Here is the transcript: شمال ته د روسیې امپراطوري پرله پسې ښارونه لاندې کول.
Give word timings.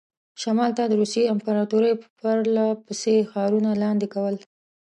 شمال 0.41 0.71
ته 0.77 0.83
د 0.87 0.93
روسیې 1.01 1.23
امپراطوري 1.33 1.93
پرله 2.19 2.65
پسې 2.85 3.15
ښارونه 3.31 3.71
لاندې 3.83 4.07
کول. 4.13 4.35